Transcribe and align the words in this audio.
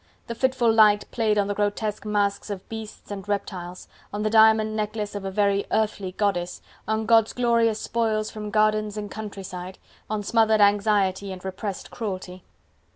The 0.25 0.33
fitful 0.33 0.73
light 0.73 1.05
played 1.11 1.37
on 1.37 1.45
the 1.45 1.53
grotesque 1.53 2.07
masques 2.07 2.49
of 2.49 2.67
beasts 2.67 3.11
and 3.11 3.29
reptiles, 3.29 3.87
on 4.11 4.23
the 4.23 4.31
diamond 4.31 4.75
necklace 4.75 5.13
of 5.13 5.25
a 5.25 5.29
very 5.29 5.67
earthly 5.69 6.11
goddess, 6.13 6.59
on 6.87 7.05
God's 7.05 7.33
glorious 7.33 7.79
spoils 7.79 8.31
from 8.31 8.49
gardens 8.49 8.97
and 8.97 9.11
country 9.11 9.43
side, 9.43 9.77
on 10.09 10.23
smothered 10.23 10.59
anxiety 10.59 11.31
and 11.31 11.45
repressed 11.45 11.91
cruelty. 11.91 12.43